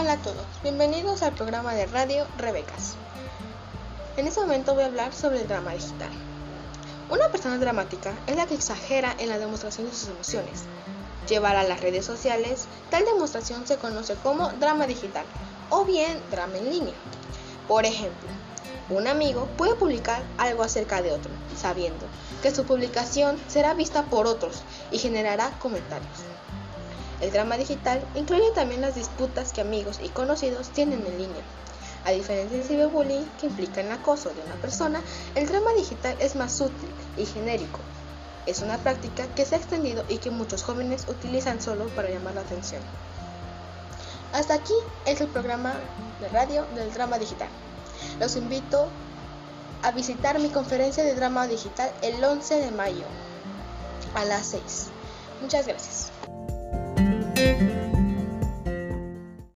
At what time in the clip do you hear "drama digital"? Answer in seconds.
5.46-6.08, 14.52-15.26, 27.32-28.02, 35.46-36.16, 46.94-47.48, 51.14-51.92